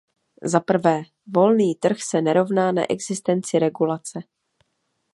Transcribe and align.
Za 0.43 0.59
prvé, 0.59 1.01
volný 1.27 1.75
trh 1.75 1.97
se 2.01 2.21
nerovná 2.21 2.71
neexistenci 2.71 3.59
regulace. 3.59 4.19